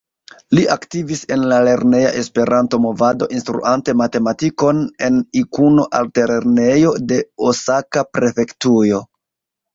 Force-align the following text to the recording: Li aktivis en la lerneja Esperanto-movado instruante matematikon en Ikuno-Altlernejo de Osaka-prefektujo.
Li 0.57 0.61
aktivis 0.75 1.19
en 1.35 1.41
la 1.51 1.59
lerneja 1.67 2.13
Esperanto-movado 2.21 3.27
instruante 3.41 3.95
matematikon 4.03 4.81
en 5.09 5.21
Ikuno-Altlernejo 5.43 6.97
de 7.15 7.21
Osaka-prefektujo. 7.53 9.05